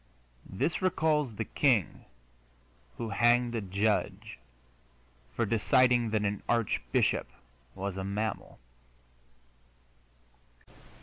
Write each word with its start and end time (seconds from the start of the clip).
This 0.49 0.81
recalls 0.81 1.35
the 1.35 1.45
king 1.45 2.05
who 2.97 3.09
hanged 3.11 3.53
a 3.53 3.61
judge 3.61 4.39
for 5.35 5.45
deciding 5.45 6.09
that 6.09 6.25
an 6.25 6.41
archbishop 6.49 7.27
was 7.75 7.97
a 7.97 8.03
mammal. 8.03 8.57